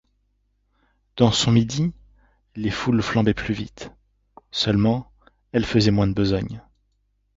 [1.15, 1.93] Dans son midi,
[2.55, 3.91] les foules flambaient plus vite,
[4.49, 5.11] seulement
[5.51, 6.63] elles faisaient moins de besogne.